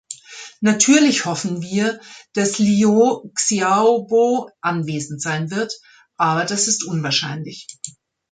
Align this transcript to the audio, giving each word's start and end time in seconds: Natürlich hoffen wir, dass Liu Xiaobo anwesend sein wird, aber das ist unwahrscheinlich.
Natürlich 0.61 1.25
hoffen 1.25 1.61
wir, 1.61 2.01
dass 2.33 2.57
Liu 2.57 3.29
Xiaobo 3.35 4.49
anwesend 4.59 5.21
sein 5.21 5.51
wird, 5.51 5.75
aber 6.17 6.43
das 6.45 6.67
ist 6.67 6.83
unwahrscheinlich. 6.87 7.67